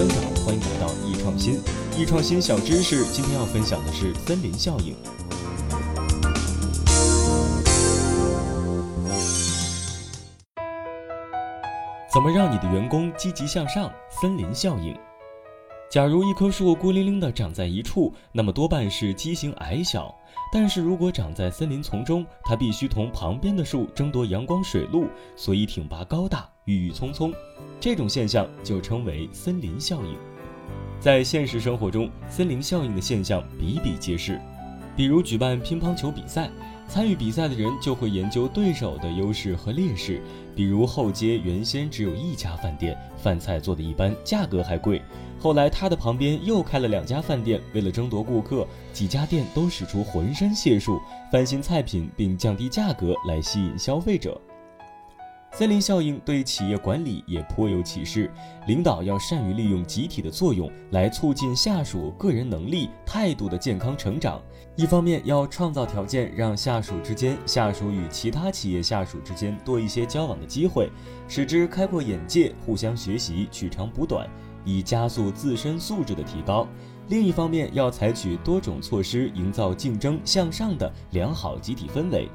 [0.00, 1.60] 增长，欢迎来到易创新。
[1.94, 4.96] 易创新小知识，今天要分享的是森林效应。
[12.10, 13.92] 怎么让你的员工积极向上？
[14.22, 14.98] 森林效应。
[15.90, 20.14] 假如一棵树孤零零地长在一处，那么多半是畸形矮小；
[20.52, 27.32] 但是如果长在森林丛中，它必须同旁边的树争夺阳光水路，所以挺拔高大，郁郁葱葱。
[27.80, 30.16] 这种现象就称为森林效应。
[31.00, 34.40] 在现实生活中，森林效应的现象比比皆是。
[35.00, 36.50] 比如举办乒乓球比赛，
[36.86, 40.20] 参与比赛的人就会研究对手的优势和劣势。
[40.54, 45.00] 比如后街原先只有一家饭店，饭菜做的一般，价格还贵。
[45.38, 51.00] 后来他的旁边又开了两家饭店，为了争夺顾客，几家店都使出浑身解数，
[51.32, 54.38] 翻新菜品并降低价格来吸引消费者。
[55.60, 58.30] 森林效应对企业管理也颇有启示，
[58.66, 64.40] 领导要善于利用集体的作用来促进下属个人能力、态度的健康成长。
[64.74, 70.88] 一方面要创造条件，让下属之间、下属与其他企业下属之间多一些交往的机会，
[71.28, 74.26] 使之开阔眼界，互相学习，取长补短，
[74.64, 76.66] 以加速自身素质的提高。
[77.08, 82.30] 另一方面要采取多种措施，营造竞争向上的良好集体氛围。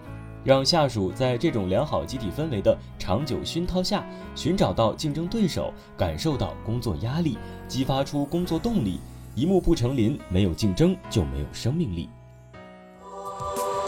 [0.46, 9.00] 让下属在这种良好集体氛围的长久熏陶下，寻找到竞争对手，感受到工作压力，激发出工作动力。
[9.34, 12.08] 一木不成林，没有竞争就没有生命力。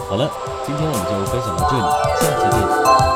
[0.09, 0.31] 好了，
[0.65, 1.83] 今天我们就分享到这里，
[2.19, 3.06] 下期见。